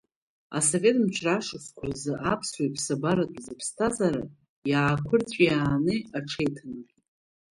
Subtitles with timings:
[0.57, 4.23] Асовет мчра ашықәсқәа рзы аԥсуа иԥсабаратәыз иԥсҭазаара
[4.69, 6.89] иаақәырҵәиааны аҽеиҭанакит.